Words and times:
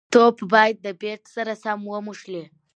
توپ 0.13 0.37
باید 0.51 0.77
د 0.85 0.87
بېټ 1.01 1.21
سره 1.35 1.53
سم 1.63 1.79
وموښلي. 1.91 2.43